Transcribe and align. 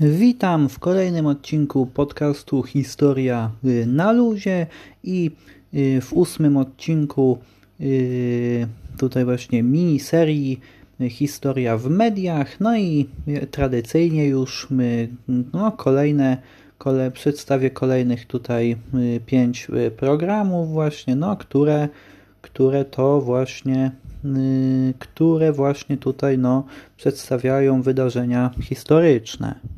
Witam 0.00 0.68
w 0.68 0.78
kolejnym 0.78 1.26
odcinku 1.26 1.86
podcastu 1.86 2.62
Historia 2.62 3.50
y, 3.64 3.86
na 3.86 4.12
luzie 4.12 4.66
i 5.04 5.30
y, 5.74 6.00
w 6.00 6.12
ósmym 6.12 6.56
odcinku 6.56 7.38
y, 7.80 8.66
tutaj 8.98 9.24
właśnie 9.24 9.62
miniserii 9.62 10.60
Historia 11.08 11.78
w 11.78 11.90
mediach. 11.90 12.60
No 12.60 12.76
i 12.76 13.08
tradycyjnie 13.50 14.26
już 14.26 14.68
no, 15.52 15.72
kolejne 15.72 16.36
kole, 16.78 17.10
przedstawię 17.10 17.70
kolejnych 17.70 18.26
tutaj 18.26 18.76
pięć 19.26 19.68
programów 19.96 20.68
właśnie, 20.68 21.16
no, 21.16 21.36
które, 21.36 21.88
które 22.42 22.84
to 22.84 23.20
właśnie 23.20 23.90
które 24.98 25.52
właśnie 25.52 25.96
tutaj 25.96 26.38
no, 26.38 26.64
przedstawiają 26.96 27.82
wydarzenia 27.82 28.50
historyczne. 28.62 29.75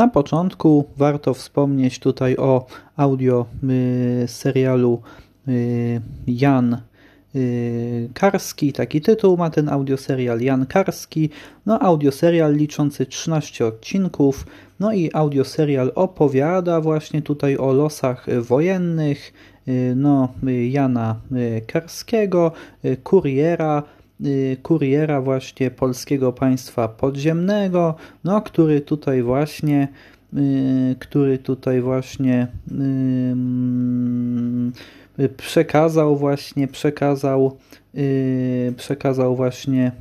Na 0.00 0.08
początku 0.08 0.84
warto 0.96 1.34
wspomnieć 1.34 1.98
tutaj 1.98 2.36
o 2.36 2.66
audio 2.96 3.46
y, 3.64 4.24
serialu 4.28 5.02
y, 5.48 6.00
Jan 6.26 6.80
y, 7.34 8.08
Karski, 8.14 8.72
taki 8.72 9.00
tytuł 9.00 9.36
ma 9.36 9.50
ten 9.50 9.68
audioserial 9.68 10.40
Jan 10.40 10.66
Karski. 10.66 11.30
No, 11.66 11.82
audioserial 11.82 12.54
liczący 12.54 13.06
13 13.06 13.66
odcinków. 13.66 14.46
No 14.80 14.92
i 14.92 15.10
audioserial 15.12 15.92
opowiada 15.94 16.80
właśnie 16.80 17.22
tutaj 17.22 17.56
o 17.56 17.72
losach 17.72 18.26
wojennych 18.40 19.32
no, 19.96 20.28
Jana 20.70 21.16
Karskiego, 21.66 22.52
kuriera, 23.02 23.82
kuriera 24.62 25.20
właśnie 25.20 25.70
polskiego 25.70 26.32
państwa 26.32 26.88
podziemnego, 26.88 27.94
no, 28.24 28.42
który 28.42 28.80
tutaj 28.80 29.22
właśnie 29.22 29.88
y, 30.36 30.96
który 30.98 31.38
tutaj 31.38 31.80
właśnie 31.80 32.46
y, 35.18 35.28
przekazał 35.28 36.16
właśnie 36.16 36.68
przekazał 36.68 37.56
przekazał 38.76 39.36
właśnie 39.36 39.92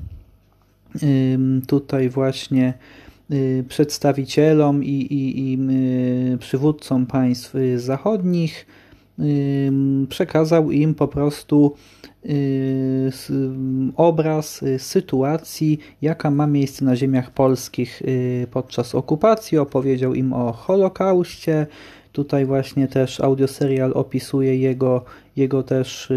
tutaj 1.67 2.09
właśnie 2.09 2.73
przedstawicielom 3.69 4.83
i, 4.83 4.87
i, 4.87 5.53
i 5.53 5.57
przywódcom 6.39 7.05
państw 7.05 7.53
zachodnich 7.75 8.65
przekazał 10.09 10.71
im 10.71 10.95
po 10.95 11.07
prostu 11.07 11.75
y, 12.25 13.11
obraz 13.95 14.63
y, 14.63 14.79
sytuacji, 14.79 15.79
jaka 16.01 16.31
ma 16.31 16.47
miejsce 16.47 16.85
na 16.85 16.95
ziemiach 16.95 17.31
polskich 17.31 18.01
y, 18.01 18.47
podczas 18.51 18.95
okupacji. 18.95 19.57
Opowiedział 19.57 20.13
im 20.13 20.33
o 20.33 20.51
Holokauście. 20.51 21.67
Tutaj 22.11 22.45
właśnie 22.45 22.87
też 22.87 23.19
audioserial 23.19 23.91
opisuje 23.95 24.57
jego, 24.57 25.05
jego, 25.35 25.63
też, 25.63 26.09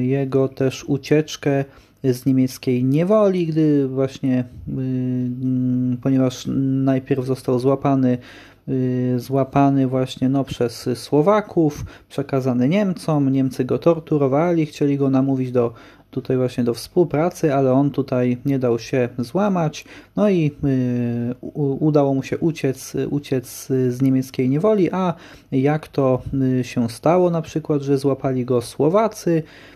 jego 0.00 0.48
też 0.48 0.84
ucieczkę 0.84 1.64
z 2.04 2.26
niemieckiej 2.26 2.84
niewoli, 2.84 3.46
gdy 3.46 3.88
właśnie, 3.88 4.44
ponieważ 6.02 6.44
najpierw 6.84 7.24
został 7.26 7.58
złapany 7.58 8.18
złapany 9.16 9.86
właśnie 9.86 10.28
no, 10.28 10.44
przez 10.44 10.88
Słowaków, 10.94 11.84
przekazany 12.08 12.68
Niemcom. 12.68 13.32
Niemcy 13.32 13.64
go 13.64 13.78
torturowali, 13.78 14.66
chcieli 14.66 14.98
go 14.98 15.10
namówić 15.10 15.52
do 15.52 15.72
tutaj 16.10 16.36
właśnie 16.36 16.64
do 16.64 16.74
współpracy, 16.74 17.54
ale 17.54 17.72
on 17.72 17.90
tutaj 17.90 18.38
nie 18.44 18.58
dał 18.58 18.78
się 18.78 19.08
złamać, 19.18 19.84
no 20.16 20.30
i 20.30 20.50
y, 20.64 21.34
udało 21.80 22.14
mu 22.14 22.22
się 22.22 22.38
uciec, 22.38 22.92
uciec 23.10 23.66
z 23.66 24.02
niemieckiej 24.02 24.48
niewoli, 24.48 24.90
a 24.92 25.14
jak 25.52 25.88
to 25.88 26.22
y, 26.60 26.64
się 26.64 26.88
stało? 26.88 27.30
Na 27.30 27.42
przykład, 27.42 27.82
że 27.82 27.98
złapali 27.98 28.44
go 28.44 28.62
Słowacy, 28.62 29.42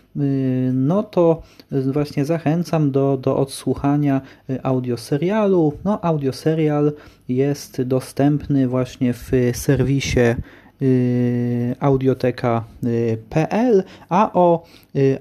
no 0.73 1.03
to 1.03 1.41
właśnie 1.71 2.25
zachęcam 2.25 2.91
do, 2.91 3.17
do 3.17 3.37
odsłuchania 3.37 4.21
y, 4.49 4.63
audioserialu. 4.63 5.73
No, 5.85 6.05
audioserial 6.05 6.91
jest 7.29 7.81
dostępny 7.81 8.67
właśnie 8.67 9.13
w 9.13 9.31
serwisie 9.53 10.19
y, 10.19 10.35
audioteka.pl, 11.79 13.83
a 14.09 14.31
o 14.33 14.63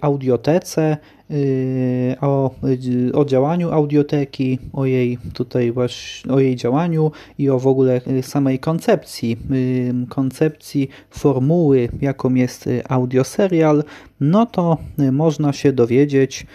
audiotece 0.00 0.97
Yy, 1.31 2.16
o, 2.21 2.50
o 3.15 3.25
działaniu 3.25 3.72
audioteki, 3.72 4.59
o 4.72 4.87
jej 4.87 5.19
tutaj 5.34 5.72
właśnie, 5.72 6.32
o 6.32 6.41
jej 6.41 6.56
działaniu 6.56 7.12
i 7.38 7.50
o 7.50 7.59
w 7.59 7.66
ogóle 7.66 8.00
samej 8.22 8.59
koncepcji, 8.59 9.37
koncepcji 10.09 10.88
formuły, 11.10 11.88
jaką 12.00 12.34
jest 12.34 12.69
audioserial, 12.88 13.84
no 14.21 14.47
to 14.47 14.78
można 15.12 15.53
się 15.53 15.72
dowiedzieć 15.72 16.47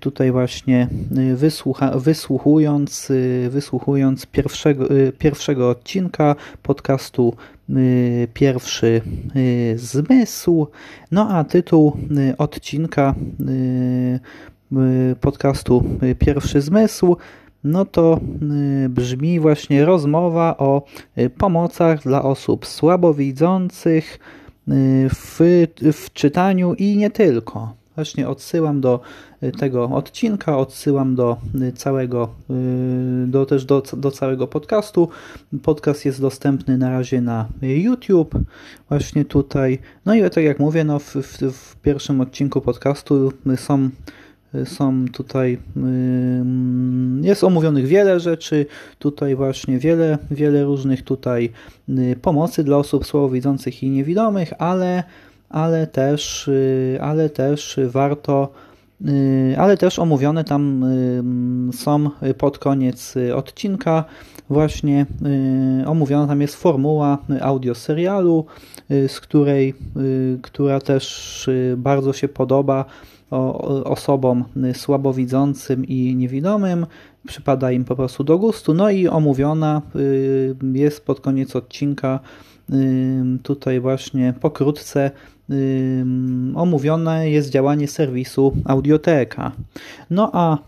tutaj 0.00 0.32
właśnie 0.32 0.88
wysłucha, 1.34 1.98
wysłuchując, 1.98 3.12
wysłuchując 3.50 4.26
pierwszego, 4.26 4.88
pierwszego 5.18 5.70
odcinka 5.70 6.36
podcastu 6.62 7.34
Y, 7.76 8.28
pierwszy 8.34 9.00
y, 9.36 9.78
zmysł. 9.78 10.66
No 11.10 11.28
a 11.30 11.44
tytuł 11.44 11.96
y, 12.30 12.36
odcinka 12.36 13.14
podcastu 15.20 15.84
Pierwszy 16.18 16.60
zmysł 16.60 17.16
no 17.64 17.84
to 17.84 18.20
brzmi 18.88 19.40
właśnie 19.40 19.84
rozmowa 19.84 20.56
o 20.58 20.82
pomocach 21.38 22.02
dla 22.02 22.22
osób 22.22 22.66
słabowidzących 22.66 24.18
w, 25.14 25.66
w 25.92 26.12
czytaniu 26.12 26.74
i 26.74 26.96
nie 26.96 27.10
tylko. 27.10 27.74
Właśnie 27.98 28.28
odsyłam 28.28 28.80
do 28.80 29.00
y, 29.42 29.52
tego 29.52 29.84
odcinka, 29.84 30.58
odsyłam 30.58 31.14
do 31.14 31.36
y, 31.62 31.72
całego, 31.72 32.28
y, 32.50 33.26
do, 33.26 33.46
też 33.46 33.64
do, 33.64 33.82
do 33.96 34.10
całego 34.10 34.46
podcastu. 34.46 35.08
Podcast 35.62 36.04
jest 36.04 36.20
dostępny 36.20 36.78
na 36.78 36.90
razie 36.90 37.20
na 37.20 37.48
YouTube, 37.62 38.34
właśnie 38.88 39.24
tutaj. 39.24 39.78
No 40.06 40.14
i 40.14 40.30
tak 40.30 40.44
jak 40.44 40.58
mówię, 40.58 40.84
no 40.84 40.98
w, 40.98 41.14
w, 41.14 41.52
w 41.52 41.76
pierwszym 41.76 42.20
odcinku 42.20 42.60
podcastu 42.60 43.32
są 43.56 43.90
są 44.64 45.04
tutaj, 45.12 45.58
jest 47.20 47.44
omówionych 47.44 47.86
wiele 47.86 48.20
rzeczy, 48.20 48.66
tutaj 48.98 49.34
właśnie 49.36 49.78
wiele, 49.78 50.18
wiele 50.30 50.64
różnych 50.64 51.02
tutaj 51.02 51.52
pomocy 52.22 52.64
dla 52.64 52.76
osób 52.76 53.06
słabowidzących 53.06 53.82
i 53.82 53.90
niewidomych, 53.90 54.52
ale 54.58 55.04
ale 55.50 55.86
też, 55.86 56.48
y, 56.48 56.98
ale 57.00 57.30
też 57.30 57.80
warto, 57.86 58.48
y, 59.08 59.54
ale 59.58 59.76
też 59.76 59.98
omówione 59.98 60.44
tam 60.44 60.84
y, 61.70 61.72
są 61.72 62.10
pod 62.38 62.58
koniec 62.58 63.14
odcinka. 63.34 64.04
Właśnie 64.50 65.06
omówiona 65.86 66.26
tam 66.26 66.40
jest 66.40 66.56
formuła 66.56 67.18
audio 67.40 67.74
serialu, 67.74 68.44
z 68.88 69.20
której, 69.20 69.74
która 70.42 70.80
też 70.80 71.50
bardzo 71.76 72.12
się 72.12 72.28
podoba 72.28 72.84
osobom 73.84 74.44
słabowidzącym 74.72 75.84
i 75.84 76.16
niewidomym, 76.16 76.86
przypada 77.26 77.72
im 77.72 77.84
po 77.84 77.96
prostu 77.96 78.24
do 78.24 78.38
gustu, 78.38 78.74
no 78.74 78.90
i 78.90 79.08
omówiona 79.08 79.82
jest 80.72 81.04
pod 81.04 81.20
koniec 81.20 81.56
odcinka 81.56 82.20
tutaj 83.42 83.80
właśnie 83.80 84.34
pokrótce 84.40 85.10
omówione 86.54 87.30
jest 87.30 87.50
działanie 87.50 87.88
serwisu 87.88 88.56
Audioteka. 88.64 89.52
No 90.10 90.30
a 90.32 90.58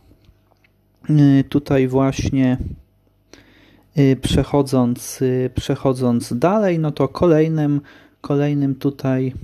y, 1.10 1.44
tutaj 1.48 1.88
właśnie 1.88 2.58
y, 3.98 4.16
przechodząc, 4.22 5.22
y, 5.22 5.50
przechodząc 5.54 6.38
dalej, 6.38 6.78
no 6.78 6.90
to 6.90 7.08
kolejnym, 7.08 7.80
kolejnym 8.20 8.74
tutaj 8.74 9.34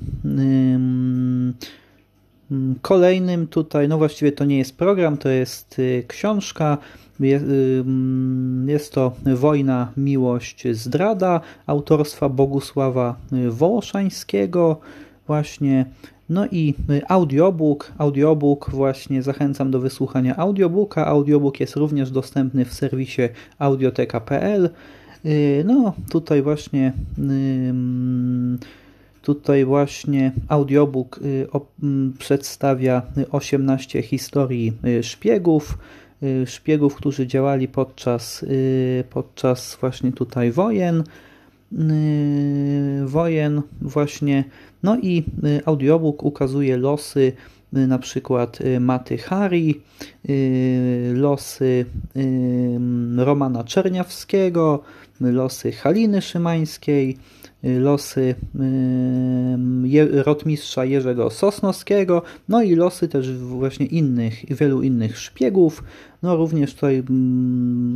kolejnym 2.82 3.46
tutaj, 3.46 3.88
no 3.88 3.98
właściwie 3.98 4.32
to 4.32 4.44
nie 4.44 4.58
jest 4.58 4.76
program, 4.76 5.16
to 5.16 5.28
jest 5.28 5.80
książka 6.08 6.78
jest 8.66 8.92
to 8.92 9.12
Wojna, 9.36 9.92
Miłość, 9.96 10.64
Zdrada 10.72 11.40
autorstwa 11.66 12.28
Bogusława 12.28 13.16
Wołoszańskiego 13.50 14.80
właśnie. 15.26 15.86
No 16.28 16.46
i 16.46 16.74
audiobook, 17.08 17.92
audiobook 17.98 18.70
właśnie 18.70 19.22
zachęcam 19.22 19.70
do 19.70 19.80
wysłuchania 19.80 20.36
audiobooka. 20.36 21.06
Audiobook 21.06 21.60
jest 21.60 21.76
również 21.76 22.10
dostępny 22.10 22.64
w 22.64 22.74
serwisie 22.74 23.22
audioteka.pl. 23.58 24.70
No 25.64 25.92
tutaj 26.10 26.42
właśnie 26.42 26.92
Tutaj 29.26 29.64
właśnie 29.64 30.32
audiobook 30.48 31.20
przedstawia 32.18 33.02
18 33.30 34.02
historii 34.02 34.72
szpiegów, 35.02 35.78
szpiegów, 36.46 36.94
którzy 36.94 37.26
działali 37.26 37.68
podczas, 37.68 38.44
podczas 39.10 39.76
właśnie 39.80 40.12
tutaj 40.12 40.52
wojen, 40.52 41.04
wojen 43.04 43.62
właśnie, 43.82 44.44
no 44.82 44.98
i 45.02 45.24
audiobook 45.64 46.22
ukazuje 46.22 46.76
losy 46.76 47.32
na 47.72 47.98
przykład 47.98 48.58
Maty 48.80 49.18
Hari, 49.18 49.80
losy 51.14 51.86
Romana 53.16 53.64
Czerniawskiego, 53.64 54.82
losy 55.20 55.72
Haliny 55.72 56.22
Szymańskiej, 56.22 57.16
losy 57.78 58.34
rotmistrza 60.26 60.84
Jerzego 60.84 61.30
Sosnowskiego, 61.30 62.22
no 62.48 62.62
i 62.62 62.74
losy 62.74 63.08
też 63.08 63.32
właśnie 63.32 63.86
innych, 63.86 64.44
wielu 64.56 64.82
innych 64.82 65.18
szpiegów. 65.18 65.84
No 66.22 66.36
również 66.36 66.74
tutaj 66.74 67.02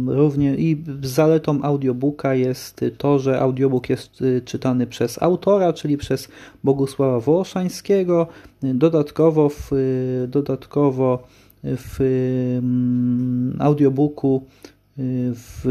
równie 0.06 0.54
i 0.54 0.84
zaletą 1.02 1.62
audiobooka 1.62 2.34
jest 2.34 2.84
to, 2.98 3.18
że 3.18 3.40
audiobook 3.40 3.88
jest 3.88 4.24
czytany 4.44 4.86
przez 4.86 5.22
autora, 5.22 5.72
czyli 5.72 5.96
przez 5.96 6.28
Bogusława 6.64 7.20
Wołoszańskiego. 7.20 8.26
Dodatkowo 8.62 9.48
w, 9.48 9.70
dodatkowo 10.28 11.22
w 11.64 11.98
audiobooku 13.58 14.46
w, 14.96 15.62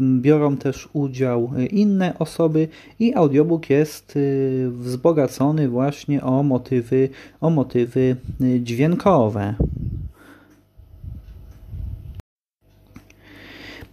biorą 0.00 0.56
też 0.56 0.88
udział 0.92 1.50
inne 1.70 2.18
osoby 2.18 2.68
i 2.98 3.14
audiobook 3.14 3.70
jest 3.70 4.16
y, 4.16 4.70
wzbogacony 4.72 5.68
właśnie 5.68 6.22
o 6.22 6.42
motywy, 6.42 7.08
o 7.40 7.50
motywy 7.50 8.16
dźwiękowe. 8.60 9.54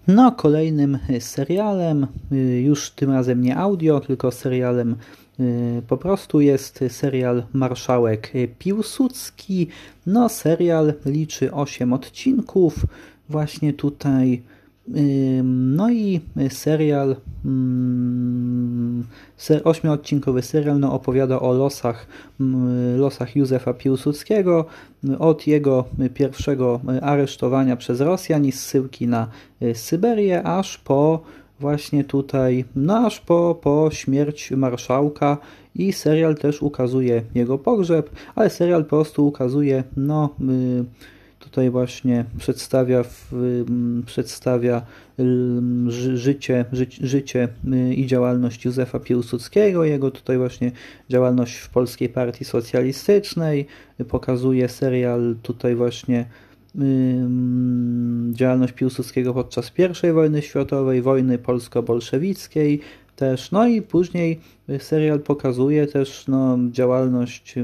No, 0.08 0.32
kolejnym 0.32 1.00
serialem, 1.20 2.08
y, 2.32 2.62
już 2.62 2.92
tym 2.92 3.12
razem 3.12 3.42
nie 3.42 3.58
audio, 3.58 4.00
tylko 4.00 4.32
serialem 4.32 4.96
y, 5.40 5.82
po 5.88 5.98
prostu 5.98 6.42
jest 6.42 6.80
serial 6.88 7.44
Marszałek 7.54 8.32
Piłsudski. 8.60 9.68
No, 10.06 10.30
serial 10.30 10.94
liczy 11.06 11.54
8 11.54 11.94
odcinków 11.94 12.86
właśnie 13.30 13.74
tutaj. 13.74 14.42
No 15.44 15.92
i 15.92 16.22
serial, 16.50 17.16
ośmiodcinkowy 19.64 20.42
serial 20.42 20.80
no, 20.80 20.94
opowiada 20.94 21.40
o 21.40 21.54
losach, 21.54 22.08
losach 22.98 23.36
Józefa 23.36 23.74
Piłsudskiego 23.74 24.66
od 25.20 25.48
jego 25.48 25.86
pierwszego 26.14 26.80
aresztowania 27.02 27.76
przez 27.76 28.02
Rosjan 28.02 28.46
i 28.46 28.52
zsyłki 28.52 29.08
na 29.08 29.28
Syberię, 29.74 30.44
aż 30.44 30.78
po 30.78 31.24
właśnie 31.60 32.04
tutaj, 32.04 32.66
no 32.75 32.98
aż 32.98 33.20
po, 33.20 33.60
po 33.62 33.90
śmierć 33.92 34.52
marszałka 34.52 35.38
i 35.75 35.94
serial 35.94 36.36
też 36.36 36.62
ukazuje 36.62 37.22
jego 37.36 37.58
pogrzeb, 37.58 38.10
ale 38.36 38.50
serial 38.50 38.84
po 38.84 38.90
prostu 38.90 39.28
ukazuje 39.28 39.84
no 39.98 40.30
tutaj 41.39 41.69
właśnie 41.69 42.25
przedstawia, 42.38 43.03
przedstawia 44.06 44.81
życie, 46.13 46.65
życie 47.01 47.47
y, 47.74 47.94
i 47.94 48.07
działalność 48.07 48.65
Józefa 48.65 49.00
Piłsudskiego, 49.00 49.86
jego 49.86 50.12
tutaj 50.12 50.38
właśnie 50.38 50.71
działalność 51.09 51.56
w 51.56 51.69
Polskiej 51.69 52.09
Partii 52.09 52.45
Socjalistycznej, 52.45 53.68
pokazuje 54.07 54.69
serial 54.69 55.36
tutaj 55.44 55.75
właśnie 55.75 56.25
działalność 58.31 58.74
Piłsudskiego 58.74 59.33
podczas 59.33 59.71
I 60.09 60.12
wojny 60.12 60.41
światowej, 60.41 61.01
wojny 61.01 61.38
polsko-bolszewickiej, 61.38 62.81
też. 63.19 63.51
No 63.51 63.68
i 63.68 63.81
później 63.81 64.39
serial 64.80 65.19
pokazuje 65.19 65.88
też 65.88 66.27
no, 66.27 66.57
działalność, 66.71 67.56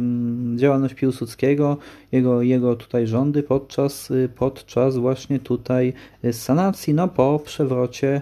działalność 0.56 0.94
Piłsudskiego, 0.94 1.78
jego, 2.12 2.42
jego 2.42 2.76
tutaj 2.76 3.08
rządy 3.08 3.44
podczas, 3.44 4.12
podczas 4.36 4.98
właśnie 4.98 5.40
tutaj 5.40 5.94
sanacji, 6.32 6.94
no 6.94 7.08
po 7.08 7.40
przewrocie 7.46 8.22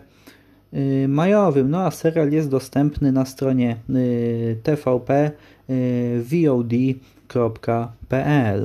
y, 0.73 1.07
majowym. 1.07 1.69
No 1.69 1.81
a 1.85 1.91
serial 1.91 2.31
jest 2.31 2.49
dostępny 2.49 3.11
na 3.11 3.25
stronie 3.25 3.77
y, 3.89 4.57
tvp 4.63 5.31
y, 5.69 6.23
vod.pl. 6.23 8.01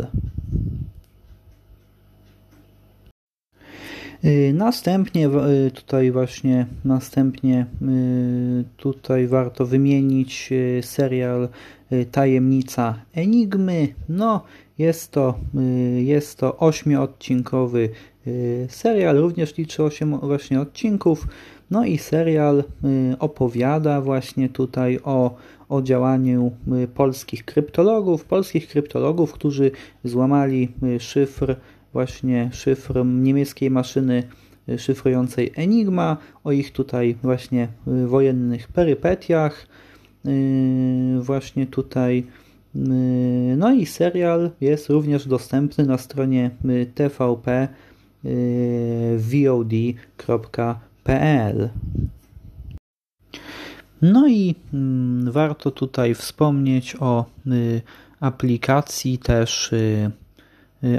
Y, 0.01 0.07
następnie 4.53 5.29
y, 5.29 5.71
tutaj 5.71 6.11
właśnie 6.11 6.67
następnie 6.85 7.67
y, 7.83 8.65
tutaj 8.77 9.27
warto 9.27 9.67
wymienić 9.67 10.51
serial 10.83 11.49
Tajemnica 12.13 12.95
Enigmy. 13.15 13.89
No, 14.09 14.45
jest 14.79 15.13
to, 15.13 15.35
jest 15.97 16.39
to 16.39 16.57
ośmioodcinkowy 16.57 17.89
serial, 18.69 19.17
również 19.17 19.57
liczy 19.57 19.83
8 19.83 20.19
właśnie 20.19 20.61
odcinków. 20.61 21.27
No 21.71 21.85
i 21.85 21.99
serial 21.99 22.65
opowiada 23.19 24.01
właśnie 24.01 24.49
tutaj 24.49 24.99
o, 25.05 25.37
o 25.69 25.83
działaniu 25.83 26.53
polskich 26.95 27.45
kryptologów, 27.45 28.25
polskich 28.25 28.69
kryptologów, 28.69 29.33
którzy 29.33 29.71
złamali 30.05 30.69
szyfr 30.99 31.57
właśnie 31.93 32.51
szyfr 32.53 33.05
niemieckiej 33.05 33.71
maszyny 33.71 34.23
y, 34.69 34.79
szyfrującej 34.79 35.53
Enigma, 35.55 36.17
o 36.45 36.53
ich 36.53 36.73
tutaj 36.73 37.17
właśnie 37.23 37.69
y, 37.89 38.07
wojennych 38.07 38.69
perypetiach, 38.69 39.67
y, 40.27 41.19
właśnie 41.21 41.67
tutaj 41.67 42.27
no 43.57 43.73
i 43.73 43.87
serial 43.87 44.51
jest 44.61 44.89
również 44.89 45.29
dostępny 45.29 45.87
na 45.87 45.99
stronie 45.99 46.51
tvp 46.95 47.69
vod.pl 50.53 51.69
No 54.03 54.29
i 54.29 54.55
mm, 54.75 55.33
warto 55.33 55.71
tutaj 55.71 56.15
wspomnieć 56.15 56.97
o 57.01 57.25
aplikacji 58.21 59.19
też 59.19 59.75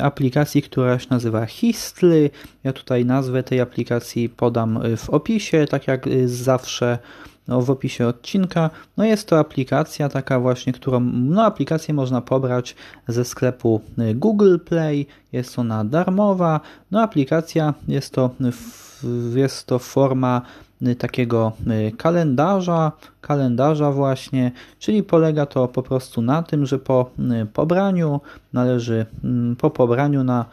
aplikacji, 0.01 0.61
która 0.61 0.99
się 0.99 1.07
nazywa 1.09 1.45
Histly. 1.45 2.29
Ja 2.63 2.73
tutaj 2.73 3.05
nazwę 3.05 3.43
tej 3.43 3.61
aplikacji 3.61 4.29
podam 4.29 4.85
y, 4.85 4.97
w 4.97 5.09
opisie, 5.09 5.65
tak 5.69 5.87
jak 5.87 6.07
y, 6.07 6.27
zawsze 6.27 6.97
no, 7.47 7.61
w 7.61 7.69
opisie 7.69 8.07
odcinka. 8.07 8.69
No 8.97 9.05
jest 9.05 9.27
to 9.27 9.39
aplikacja 9.39 10.09
taka 10.09 10.39
właśnie, 10.39 10.73
którą 10.73 10.99
no 11.13 11.45
aplikację 11.45 11.93
można 11.93 12.21
pobrać 12.21 12.75
ze 13.07 13.25
sklepu 13.25 13.81
Google 14.15 14.57
Play. 14.57 15.05
Jest 15.31 15.59
ona 15.59 15.85
darmowa. 15.85 16.59
No 16.91 17.01
aplikacja 17.01 17.73
jest 17.87 18.13
to, 18.13 18.29
jest 19.35 19.65
to 19.65 19.79
forma 19.79 20.41
Y, 20.41 20.68
takiego 20.99 21.51
y, 21.87 21.91
kalendarza, 21.97 22.91
kalendarza 23.21 23.91
właśnie, 23.91 24.51
czyli 24.79 25.03
polega 25.03 25.45
to 25.45 25.67
po 25.67 25.83
prostu 25.83 26.21
na 26.21 26.43
tym, 26.43 26.65
że 26.65 26.79
po 26.79 27.09
y, 27.43 27.45
pobraniu 27.45 28.21
należy, 28.53 29.05
mm, 29.23 29.55
po 29.55 29.69
pobraniu 29.69 30.23
na 30.23 30.45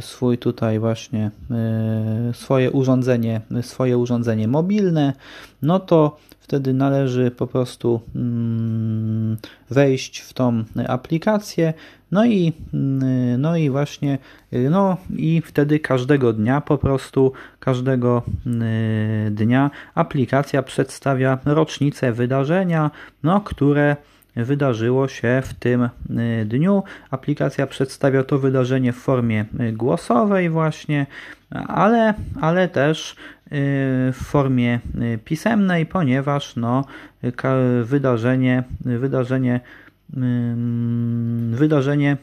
swój 0.00 0.38
tutaj 0.38 0.78
właśnie 0.78 1.30
swoje 2.32 2.70
urządzenie, 2.70 3.40
swoje 3.62 3.98
urządzenie 3.98 4.48
mobilne, 4.48 5.12
no 5.62 5.80
to 5.80 6.16
wtedy 6.48 6.74
należy 6.74 7.30
po 7.30 7.46
prostu 7.46 8.00
mm, 8.16 9.36
wejść 9.70 10.20
w 10.20 10.32
tą 10.32 10.64
aplikację, 10.88 11.74
no 12.12 12.26
i, 12.26 12.52
mm, 12.74 13.40
no 13.40 13.56
i 13.56 13.70
właśnie, 13.70 14.18
no 14.70 14.96
i 15.16 15.42
wtedy 15.46 15.80
każdego 15.80 16.32
dnia 16.32 16.60
po 16.60 16.78
prostu, 16.78 17.32
każdego 17.60 18.22
mm, 18.46 19.34
dnia 19.34 19.70
aplikacja 19.94 20.62
przedstawia 20.62 21.38
rocznicę 21.44 22.12
wydarzenia, 22.12 22.90
no, 23.22 23.40
które 23.40 23.96
wydarzyło 24.36 25.08
się 25.08 25.42
w 25.44 25.54
tym 25.54 25.82
y, 25.82 26.44
dniu. 26.44 26.82
Aplikacja 27.10 27.66
przedstawia 27.66 28.24
to 28.24 28.38
wydarzenie 28.38 28.92
w 28.92 28.96
formie 28.96 29.44
y, 29.60 29.72
głosowej 29.72 30.50
właśnie, 30.50 31.06
ale, 31.50 32.14
ale 32.40 32.68
też 32.68 33.16
w 33.50 34.18
formie 34.24 34.80
pisemnej, 35.24 35.86
ponieważ 35.86 36.56
no, 36.56 36.84
wydarzenie, 37.84 38.64
wydarzenie, 38.80 39.60
wydarzenie 41.50 42.16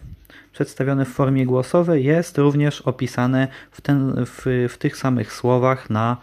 przedstawione 0.51 1.05
w 1.05 1.09
formie 1.09 1.45
głosowej 1.45 2.03
jest 2.03 2.37
również 2.37 2.81
opisane 2.81 3.47
w, 3.71 3.81
ten, 3.81 4.25
w, 4.25 4.67
w 4.69 4.77
tych 4.77 4.97
samych 4.97 5.33
słowach 5.33 5.89
na 5.89 6.17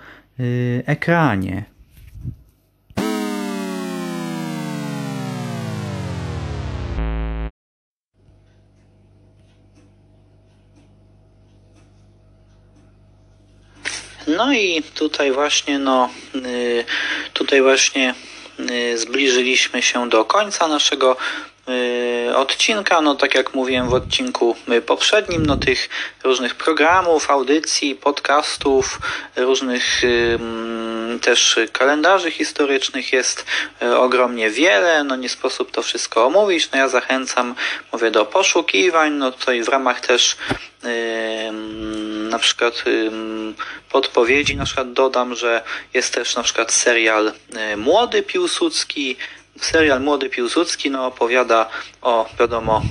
ekranie. 0.87 1.72
No 14.47 14.53
i 14.53 14.83
tutaj 14.95 15.33
właśnie, 15.33 15.79
no, 15.79 16.11
tutaj 17.33 17.63
właśnie 17.63 18.15
zbliżyliśmy 18.95 19.83
się 19.83 20.09
do 20.09 20.25
końca 20.25 20.69
naszego 20.69 21.17
Y, 21.69 22.37
odcinka. 22.37 23.01
No 23.01 23.15
tak 23.15 23.35
jak 23.35 23.55
mówiłem 23.55 23.89
w 23.89 23.95
odcinku 23.95 24.57
y, 24.69 24.83
poprzednim, 24.83 25.47
no 25.47 25.57
tych 25.57 25.89
różnych 26.25 26.55
programów, 26.55 27.31
audycji, 27.31 27.95
podcastów, 27.95 29.01
różnych 29.37 30.03
też 31.21 31.59
kalendarzy 31.73 32.31
historycznych 32.31 33.13
jest 33.13 33.47
y, 33.83 33.97
ogromnie 33.97 34.51
wiele. 34.51 35.05
No 35.05 35.17
nie 35.17 35.29
sposób 35.29 35.71
to 35.71 35.83
wszystko 35.83 36.27
omówić. 36.27 36.71
No 36.71 36.79
ja 36.79 36.89
zachęcam, 36.89 37.55
mówię, 37.93 38.11
do 38.11 38.27
poszukiwań. 38.27 39.13
No 39.13 39.33
tutaj 39.33 39.63
w 39.63 39.69
ramach 39.69 40.01
też 40.01 40.37
na 42.31 42.39
przykład 42.39 42.85
podpowiedzi 43.91 44.57
na 44.57 44.65
przykład 44.65 44.93
dodam, 44.93 45.35
że 45.35 45.63
jest 45.95 46.15
też 46.15 46.37
na 46.37 46.43
przykład 46.43 46.73
serial 46.73 47.33
Młody 47.77 48.23
Piłsudski, 48.23 49.17
Serial 49.61 50.01
Młody 50.01 50.31
Piłsudski 50.31 50.91
no, 50.91 51.07
opowiada 51.07 51.69
o, 52.03 52.29
wiadomo, 52.41 52.83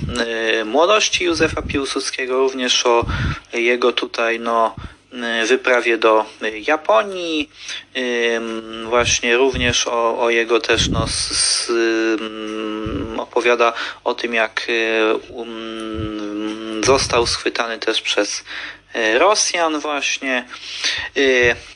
y, 0.60 0.64
młodości 0.64 1.24
Józefa 1.24 1.62
Piłsudskiego, 1.62 2.38
również 2.38 2.86
o 2.86 3.04
jego 3.52 3.92
tutaj, 3.92 4.40
no, 4.40 4.74
wyprawie 5.46 5.98
do 5.98 6.24
Japonii, 6.66 7.50
właśnie 8.84 9.36
również 9.36 9.86
o, 9.86 10.20
o 10.20 10.30
jego 10.30 10.60
też 10.60 10.88
no, 10.88 11.06
opowiada 13.22 13.72
o 14.04 14.14
tym, 14.14 14.34
jak 14.34 14.66
y, 14.68 15.14
um, 15.30 16.80
został 16.84 17.26
schwytany 17.26 17.78
też 17.78 18.02
przez 18.02 18.44
Rosjan 19.18 19.80
właśnie. 19.80 20.44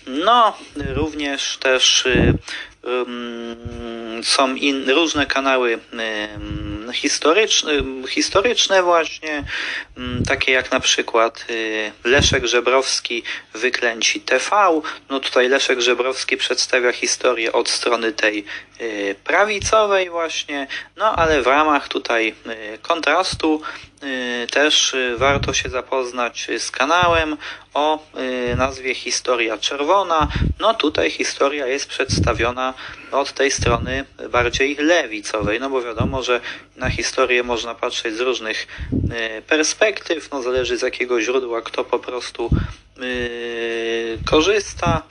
No, 0.07 0.57
również 0.95 1.57
też 1.57 2.09
są 4.25 4.54
in, 4.54 4.90
różne 4.90 5.26
kanały 5.26 5.78
historyczne, 6.92 7.73
historyczne 8.08 8.82
właśnie, 8.82 9.44
takie 10.28 10.52
jak 10.52 10.73
na 10.73 10.80
przykład 10.80 11.44
y, 11.50 11.92
Leszek 12.04 12.46
Żebrowski 12.46 13.23
Wyklęci 13.54 14.20
TV. 14.20 14.80
No 15.11 15.20
tutaj 15.20 15.49
Leszek 15.49 15.80
Żebrowski 15.80 16.37
przedstawia 16.37 16.92
historię 16.92 17.52
od 17.52 17.68
strony 17.68 18.12
tej 18.12 18.44
prawicowej 19.25 20.11
właśnie, 20.11 20.66
no 20.97 21.16
ale 21.16 21.42
w 21.42 21.47
ramach 21.47 21.88
tutaj 21.88 22.35
y, 22.75 22.78
kontrastu 22.83 23.62
też 24.50 24.97
warto 25.16 25.52
się 25.52 25.68
zapoznać 25.68 26.49
z 26.59 26.71
kanałem 26.71 27.37
o 27.75 27.99
nazwie 28.56 28.95
Historia 28.95 29.59
Czerwona. 29.59 30.28
No 30.61 30.75
tutaj 30.75 31.11
historia 31.11 31.66
jest 31.66 31.87
przedstawiona 31.87 32.75
od 33.12 33.33
tej 33.33 33.50
strony 33.50 34.04
bardziej 34.30 34.76
lewicowej, 34.76 35.61
no 35.61 35.71
bo 35.71 35.83
wiadomo, 35.83 36.23
że 36.23 36.40
na 36.76 36.90
historię 36.90 37.42
można 37.42 37.75
patrzeć 37.75 38.14
z 38.14 38.21
różnych 38.21 38.66
perspektyw, 39.47 40.30
no 40.30 40.42
zależy 40.42 40.76
z 40.76 40.83
jakiego 40.83 41.21
źródła 41.21 41.62
kto 41.62 41.85
po 41.85 41.99
prostu 41.99 42.50
korzysta. 44.25 45.02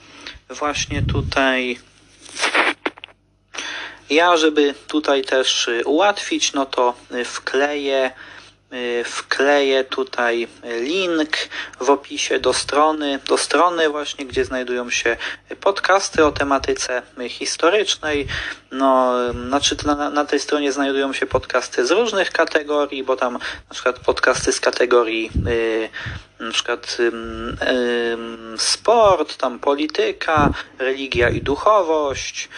Właśnie 0.50 1.02
tutaj 1.02 1.78
ja, 4.10 4.36
żeby 4.36 4.74
tutaj 4.88 5.22
też 5.22 5.70
ułatwić, 5.84 6.52
no 6.52 6.66
to 6.66 6.94
wkleję 7.24 8.06
Y, 8.06 8.35
wkleję 9.04 9.84
tutaj 9.84 10.48
link 10.80 11.30
w 11.80 11.90
opisie 11.90 12.38
do 12.38 12.52
strony, 12.52 13.18
do 13.28 13.38
strony 13.38 13.88
właśnie, 13.88 14.26
gdzie 14.26 14.44
znajdują 14.44 14.90
się 14.90 15.16
podcasty 15.60 16.24
o 16.24 16.32
tematyce 16.32 17.02
historycznej. 17.28 18.26
No, 18.72 19.12
znaczy 19.48 19.76
na, 19.86 20.10
na 20.10 20.24
tej 20.24 20.40
stronie 20.40 20.72
znajdują 20.72 21.12
się 21.12 21.26
podcasty 21.26 21.86
z 21.86 21.90
różnych 21.90 22.32
kategorii, 22.32 23.04
bo 23.04 23.16
tam 23.16 23.32
na 23.32 23.74
przykład 23.74 23.98
podcasty 23.98 24.52
z 24.52 24.60
kategorii 24.60 25.30
yy, 25.46 25.88
na 26.40 26.52
przykład 26.52 26.96
sport, 28.56 29.36
tam 29.36 29.58
polityka, 29.58 30.50
religia 30.78 31.28
i 31.28 31.42
duchowość, 31.42 32.48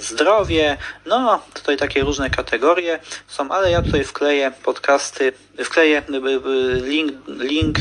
zdrowie, 0.00 0.76
no 1.06 1.42
tutaj 1.54 1.76
takie 1.76 2.00
różne 2.00 2.30
kategorie 2.30 2.98
są, 3.28 3.50
ale 3.50 3.70
ja 3.70 3.82
tutaj 3.82 4.04
wkleję 4.04 4.52
podcasty, 4.62 5.32
wkleję 5.64 6.02
y, 6.10 6.16
y, 6.16 6.80
link, 6.80 7.12
link 7.28 7.78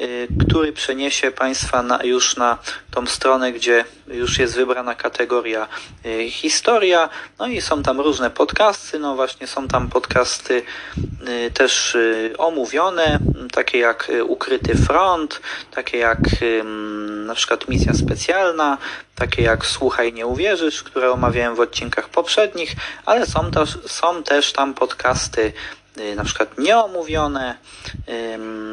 y, 0.00 0.28
który 0.48 0.72
przeniesie 0.72 1.30
Państwa 1.30 1.82
na, 1.82 2.04
już 2.04 2.36
na 2.36 2.58
tą 2.90 3.06
stronę, 3.06 3.52
gdzie 3.52 3.84
już 4.10 4.38
jest 4.38 4.56
wybrana 4.56 4.94
kategoria 4.94 5.68
historia, 6.30 7.08
no 7.38 7.46
i 7.46 7.60
są 7.60 7.82
tam 7.82 8.00
różne 8.00 8.30
podcasty, 8.30 8.98
no 8.98 9.16
właśnie 9.16 9.46
są 9.46 9.68
tam 9.68 9.88
podcasty 9.88 10.62
też 11.54 11.96
omówione, 12.38 13.18
takie 13.52 13.78
jak 13.78 14.12
Ukryty 14.26 14.74
Front, 14.74 15.40
takie 15.70 15.98
jak 15.98 16.18
na 17.26 17.34
przykład 17.34 17.68
Misja 17.68 17.94
Specjalna, 17.94 18.78
takie 19.14 19.42
jak 19.42 19.66
Słuchaj 19.66 20.12
Nie 20.12 20.26
Uwierzysz, 20.26 20.82
które 20.82 21.12
omawiałem 21.12 21.54
w 21.54 21.60
odcinkach 21.60 22.08
poprzednich, 22.08 22.72
ale 23.06 23.26
są 23.26 23.50
też, 23.50 23.78
są 23.86 24.22
też 24.22 24.52
tam 24.52 24.74
podcasty 24.74 25.52
y, 25.98 26.14
na 26.16 26.24
przykład 26.24 26.58
nieomówione, 26.58 27.58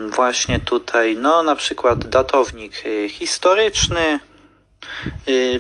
właśnie 0.10 0.60
tutaj, 0.60 1.16
no 1.16 1.44
na 1.44 1.56
przykład 1.56 2.08
datownik 2.08 2.86
y, 2.86 3.10
historyczny, 3.10 4.00
y, 4.14 4.35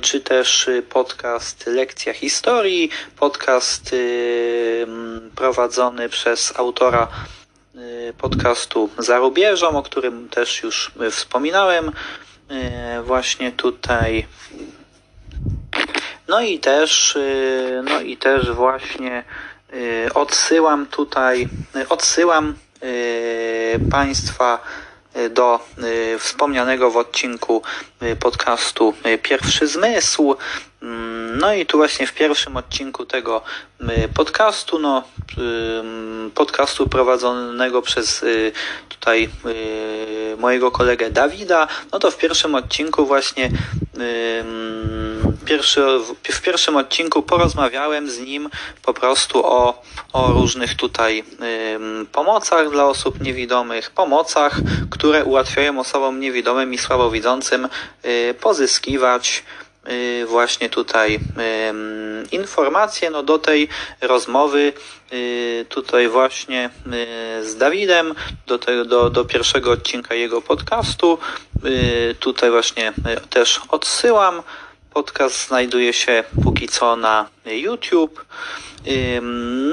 czy 0.01 0.22
też 0.22 0.70
podcast 0.89 1.67
Lekcja 1.67 2.13
Historii, 2.13 2.89
podcast 3.20 3.96
prowadzony 5.36 6.10
przez 6.10 6.53
autora 6.60 7.08
podcastu 8.17 8.89
Za 8.98 9.17
rubieżą, 9.17 9.77
o 9.77 9.84
którym 9.84 10.29
też 10.29 10.63
już 10.63 10.91
wspominałem, 11.12 11.91
właśnie 13.03 13.51
tutaj. 13.51 14.25
No 16.27 16.41
i 16.41 16.60
też, 16.60 17.15
y, 17.15 17.84
no 17.89 18.01
i 18.01 18.17
też 18.17 18.51
właśnie 18.51 19.24
y, 19.74 20.13
odsyłam 20.13 20.86
tutaj, 20.86 21.48
odsyłam 21.89 22.55
y, 22.84 23.79
Państwa 23.91 24.60
do 25.29 25.60
wspomnianego 26.19 26.91
w 26.91 26.98
odcinku 26.98 27.62
podcastu 28.19 28.93
Pierwszy 29.22 29.67
Zmysł. 29.67 30.36
Mm, 30.81 31.38
no 31.38 31.53
i 31.53 31.65
tu 31.65 31.77
właśnie 31.77 32.07
w 32.07 32.13
pierwszym 32.13 32.57
odcinku 32.57 33.05
tego 33.05 33.41
podcastu, 34.13 34.79
no, 34.79 35.03
podcastu 36.36 36.89
prowadzonego 36.89 37.81
przez 37.81 38.25
tutaj 38.89 39.29
mojego 40.38 40.72
kolegę 40.72 41.12
Dawida, 41.12 41.67
no 41.91 42.00
to 42.00 42.12
w 42.12 42.17
pierwszym 42.17 42.55
odcinku 42.55 43.05
właśnie 43.05 43.50
pierwszy, 45.46 45.82
w 46.24 46.42
pierwszym 46.42 46.75
odcinku 46.75 47.24
porozmawiałem 47.24 48.10
z 48.10 48.20
nim 48.20 48.50
po 48.82 48.94
prostu 48.94 49.46
o, 49.46 49.82
o 50.14 50.32
różnych 50.32 50.75
tutaj 50.75 51.24
pomocach 52.12 52.70
dla 52.72 52.86
osób 52.86 53.22
niewidomych, 53.22 53.92
pomocach, 53.92 54.58
które 54.90 55.24
ułatwiają 55.24 55.80
osobom 55.80 56.20
niewidomym 56.20 56.74
i 56.74 56.78
słabowidzącym 56.78 57.68
y, 58.06 58.36
pozyskiwać 58.42 59.44
y, 59.90 60.25
właśnie 60.25 60.70
tutaj 60.70 61.20
informacje. 62.32 63.10
No 63.10 63.24
do 63.24 63.40
tej 63.40 63.68
rozmowy 64.02 64.74
y, 65.14 65.66
tutaj 65.70 66.08
właśnie 66.08 66.70
z 67.42 67.56
Dawidem 67.56 68.16
do, 68.48 68.60
tego, 68.60 68.86
do, 68.86 69.10
do 69.10 69.25
pierwszego 69.25 69.72
odcinka 69.72 70.16
jego 70.16 70.42
podcastu 70.42 71.18
tutaj 72.20 72.52
właśnie 72.52 72.94
też 73.30 73.62
odsyłam 73.70 74.44
Podcast 74.96 75.48
znajduje 75.48 75.94
się 75.94 76.24
póki 76.44 76.68
co 76.68 76.96
na 76.96 77.30
YouTube. 77.46 78.25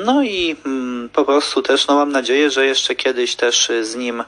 No 0.05 0.23
i 0.23 0.57
po 1.13 1.25
prostu 1.25 1.63
też 1.63 1.87
no 1.87 1.95
mam 1.95 2.13
nadzieję, 2.13 2.51
że 2.51 2.67
jeszcze 2.67 2.95
kiedyś 2.95 3.37
też 3.37 3.73
z 3.83 3.97
nim 3.97 4.25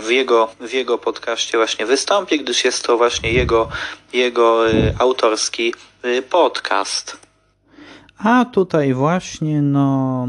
w 0.00 0.06
jego, 0.10 0.48
w 0.60 0.72
jego 0.72 0.98
podcaście 0.98 1.58
właśnie 1.58 1.86
wystąpię, 1.86 2.38
gdyż 2.38 2.64
jest 2.64 2.86
to 2.86 2.96
właśnie 2.96 3.32
jego, 3.32 3.68
jego 4.12 4.70
y, 4.70 4.94
autorski 4.98 5.74
y, 6.04 6.22
podcast. 6.22 7.18
A 8.18 8.44
tutaj 8.44 8.94
właśnie, 8.94 9.62
no, 9.62 10.28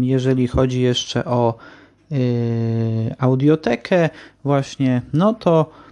jeżeli 0.00 0.48
chodzi 0.48 0.82
jeszcze 0.82 1.24
o 1.24 1.54
y, 2.12 3.14
audiotekę, 3.18 4.10
właśnie, 4.44 5.02
no 5.12 5.34
to 5.34 5.84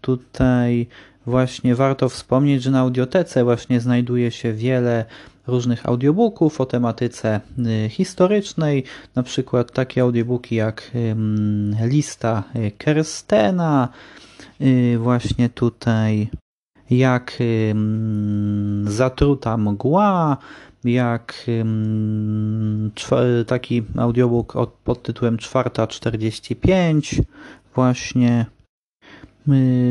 Tutaj 0.00 0.86
właśnie 1.26 1.74
warto 1.74 2.08
wspomnieć, 2.08 2.62
że 2.62 2.70
na 2.70 2.80
audiotece 2.80 3.44
właśnie 3.44 3.80
znajduje 3.80 4.30
się 4.30 4.52
wiele 4.52 5.04
różnych 5.46 5.86
audiobooków 5.86 6.60
o 6.60 6.66
tematyce 6.66 7.40
historycznej, 7.88 8.84
na 9.14 9.22
przykład 9.22 9.72
takie 9.72 10.02
audiobooki 10.02 10.54
jak 10.54 10.90
Lista 11.82 12.42
Kerstena, 12.78 13.88
właśnie 14.98 15.48
tutaj 15.48 16.28
jak 16.90 17.38
Zatruta 18.84 19.56
Mgła, 19.56 20.36
jak 20.84 21.44
taki 23.46 23.82
audiobook 23.96 24.54
pod 24.84 25.02
tytułem 25.02 25.38
Czwarta 25.38 25.86
45, 25.86 27.20
właśnie 27.76 28.46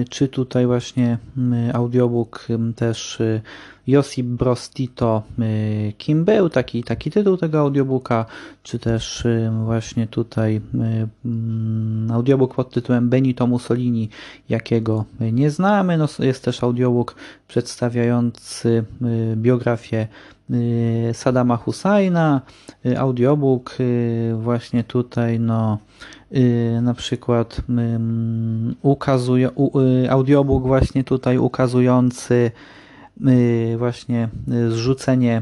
czy 0.09 0.27
tutaj 0.27 0.65
właśnie 0.65 1.17
audiobook 1.73 2.47
też 2.75 3.19
y, 3.19 3.41
Josip 3.87 4.25
Brostito 4.25 5.23
y, 5.39 5.93
kim 5.97 6.25
był, 6.25 6.49
taki, 6.49 6.83
taki 6.83 7.11
tytuł 7.11 7.37
tego 7.37 7.59
audiobooka, 7.59 8.25
czy 8.63 8.79
też 8.79 9.25
y, 9.25 9.51
właśnie 9.65 10.07
tutaj 10.07 10.61
mm, 10.75 12.11
audiobook 12.11 12.55
pod 12.55 12.69
tytułem 12.69 13.09
Benito 13.09 13.47
Mussolini, 13.47 14.09
jakiego 14.49 15.05
nie 15.19 15.49
znamy. 15.49 15.97
No, 15.97 16.07
jest 16.19 16.45
też 16.45 16.63
audiobook 16.63 17.15
przedstawiający 17.47 18.83
biografię 19.35 20.07
Saddama 21.13 21.57
Husajna, 21.57 22.41
audiobook 22.97 23.77
właśnie 24.35 24.83
tutaj 24.83 25.39
no 25.39 25.77
na 26.81 26.93
przykład 26.93 27.61
ukazuje, 28.81 29.49
audiobook 30.09 30.63
właśnie 30.63 31.03
tutaj 31.03 31.37
ukazujący 31.37 32.51
właśnie 33.77 34.29
zrzucenie 34.69 35.41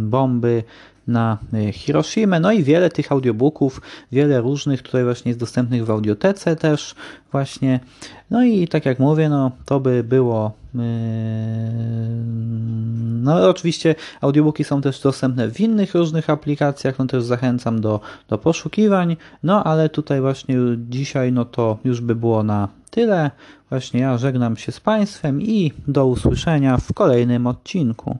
bomby 0.00 0.64
na 1.06 1.38
Hiroshima, 1.72 2.40
no 2.40 2.52
i 2.52 2.62
wiele 2.62 2.90
tych 2.90 3.12
audiobooków, 3.12 3.80
wiele 4.12 4.40
różnych 4.40 4.82
tutaj 4.82 5.04
właśnie 5.04 5.28
jest 5.30 5.40
dostępnych 5.40 5.84
w 5.84 5.90
audiotece 5.90 6.56
też 6.56 6.94
właśnie, 7.32 7.80
no 8.30 8.44
i 8.44 8.68
tak 8.68 8.86
jak 8.86 8.98
mówię, 8.98 9.28
no 9.28 9.50
to 9.64 9.80
by 9.80 10.04
było 10.04 10.52
no 13.22 13.48
oczywiście 13.48 13.94
audiobooki 14.20 14.64
są 14.64 14.80
też 14.80 15.00
dostępne 15.00 15.48
w 15.48 15.60
innych 15.60 15.94
różnych 15.94 16.30
aplikacjach, 16.30 16.98
no 16.98 17.06
też 17.06 17.24
zachęcam 17.24 17.80
do, 17.80 18.00
do 18.28 18.38
poszukiwań, 18.38 19.16
no 19.42 19.64
ale 19.64 19.88
tutaj 19.88 20.20
właśnie 20.20 20.56
dzisiaj 20.76 21.32
no 21.32 21.44
to 21.44 21.78
już 21.84 22.00
by 22.00 22.14
było 22.14 22.42
na 22.42 22.68
tyle. 22.90 23.30
Właśnie 23.72 24.00
ja 24.00 24.18
żegnam 24.18 24.56
się 24.56 24.72
z 24.72 24.80
Państwem 24.80 25.42
i 25.42 25.72
do 25.88 26.06
usłyszenia 26.06 26.76
w 26.76 26.92
kolejnym 26.92 27.46
odcinku. 27.46 28.18